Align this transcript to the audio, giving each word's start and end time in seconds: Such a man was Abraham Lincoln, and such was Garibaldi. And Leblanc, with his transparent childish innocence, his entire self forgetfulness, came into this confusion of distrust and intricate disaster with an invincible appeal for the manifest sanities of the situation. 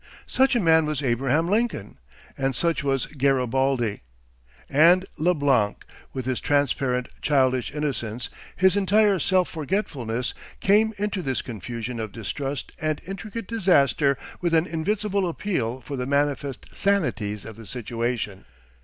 Such 0.25 0.55
a 0.55 0.59
man 0.59 0.87
was 0.87 1.03
Abraham 1.03 1.47
Lincoln, 1.47 1.99
and 2.35 2.55
such 2.55 2.83
was 2.83 3.05
Garibaldi. 3.05 4.01
And 4.67 5.05
Leblanc, 5.15 5.85
with 6.11 6.25
his 6.25 6.41
transparent 6.41 7.07
childish 7.21 7.71
innocence, 7.71 8.31
his 8.55 8.75
entire 8.75 9.19
self 9.19 9.47
forgetfulness, 9.47 10.33
came 10.59 10.91
into 10.97 11.21
this 11.21 11.43
confusion 11.43 11.99
of 11.99 12.11
distrust 12.11 12.71
and 12.81 12.99
intricate 13.05 13.45
disaster 13.47 14.17
with 14.41 14.55
an 14.55 14.65
invincible 14.65 15.29
appeal 15.29 15.81
for 15.81 15.95
the 15.95 16.07
manifest 16.07 16.75
sanities 16.75 17.45
of 17.45 17.55
the 17.55 17.67
situation. 17.67 18.45